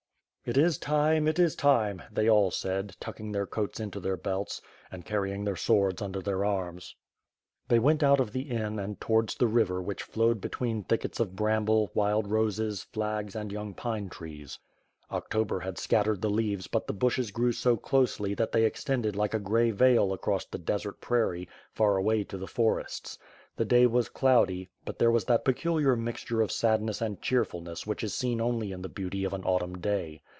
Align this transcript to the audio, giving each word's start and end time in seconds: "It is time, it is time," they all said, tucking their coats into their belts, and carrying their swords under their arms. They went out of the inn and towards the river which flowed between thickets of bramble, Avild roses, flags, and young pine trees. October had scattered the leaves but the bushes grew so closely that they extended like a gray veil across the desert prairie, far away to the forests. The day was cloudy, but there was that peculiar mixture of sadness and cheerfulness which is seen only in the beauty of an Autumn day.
"It 0.43 0.57
is 0.57 0.79
time, 0.79 1.27
it 1.27 1.37
is 1.37 1.55
time," 1.55 2.01
they 2.11 2.27
all 2.27 2.49
said, 2.49 2.97
tucking 2.99 3.31
their 3.31 3.45
coats 3.45 3.79
into 3.79 3.99
their 3.99 4.17
belts, 4.17 4.59
and 4.91 5.05
carrying 5.05 5.45
their 5.45 5.55
swords 5.55 6.01
under 6.01 6.19
their 6.19 6.43
arms. 6.43 6.95
They 7.67 7.77
went 7.77 8.01
out 8.01 8.19
of 8.19 8.33
the 8.33 8.49
inn 8.49 8.79
and 8.79 8.99
towards 8.99 9.35
the 9.35 9.47
river 9.47 9.83
which 9.83 10.01
flowed 10.01 10.41
between 10.41 10.83
thickets 10.83 11.19
of 11.19 11.35
bramble, 11.35 11.91
Avild 11.95 12.27
roses, 12.27 12.81
flags, 12.81 13.35
and 13.35 13.51
young 13.51 13.75
pine 13.75 14.09
trees. 14.09 14.57
October 15.11 15.59
had 15.59 15.77
scattered 15.77 16.21
the 16.23 16.29
leaves 16.29 16.65
but 16.65 16.87
the 16.87 16.93
bushes 16.93 17.29
grew 17.29 17.51
so 17.51 17.77
closely 17.77 18.33
that 18.33 18.51
they 18.51 18.65
extended 18.65 19.15
like 19.15 19.35
a 19.35 19.39
gray 19.39 19.69
veil 19.69 20.11
across 20.11 20.43
the 20.45 20.57
desert 20.57 20.99
prairie, 20.99 21.47
far 21.71 21.97
away 21.97 22.23
to 22.23 22.37
the 22.37 22.47
forests. 22.47 23.17
The 23.57 23.65
day 23.65 23.85
was 23.85 24.09
cloudy, 24.09 24.69
but 24.85 24.97
there 24.97 25.11
was 25.11 25.25
that 25.25 25.45
peculiar 25.45 25.95
mixture 25.95 26.41
of 26.41 26.51
sadness 26.51 26.99
and 26.99 27.21
cheerfulness 27.21 27.85
which 27.85 28.03
is 28.03 28.15
seen 28.15 28.41
only 28.41 28.71
in 28.71 28.81
the 28.81 28.89
beauty 28.89 29.23
of 29.23 29.33
an 29.33 29.43
Autumn 29.43 29.77
day. 29.77 30.21